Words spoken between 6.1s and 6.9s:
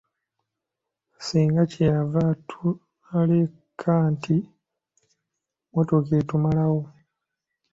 etumalawo!"